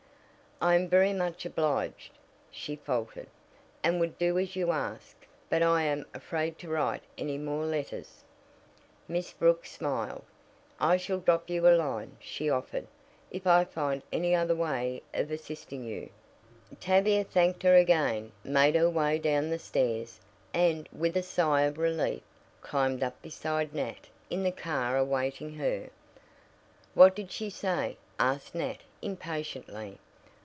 [0.63, 2.11] "I am very much obliged,"
[2.51, 3.29] she faltered,
[3.83, 5.15] "and would do as you ask,
[5.49, 8.23] but I am afraid to write any more letters."
[9.07, 10.21] Miss Brooks smiled.
[10.79, 12.85] "I shall drop you a line," she offered,
[13.31, 16.11] "if I find any other way of assisting you."
[16.79, 20.19] Tavia thanked her again, made her way down the stairs,
[20.53, 22.21] and, with a sigh of relief,
[22.61, 25.89] climbed up beside Nat in the car awaiting her.
[26.93, 29.97] "What did she say?" asked Nat impatiently.